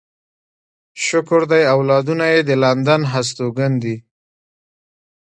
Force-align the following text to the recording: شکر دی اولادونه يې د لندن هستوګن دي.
شکر 1.05 1.41
دی 1.51 1.63
اولادونه 1.73 2.25
يې 2.33 2.39
د 2.49 2.51
لندن 2.63 3.01
هستوګن 3.11 3.73
دي. 3.83 3.95